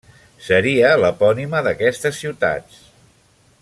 Seria 0.45 0.93
l'epònima 1.03 1.63
d'aquestes 1.69 2.19
ciutats. 2.25 2.85